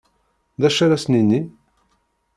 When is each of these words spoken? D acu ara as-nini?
D 0.59 0.63
acu 0.67 0.81
ara 0.83 0.95
as-nini? 0.97 1.41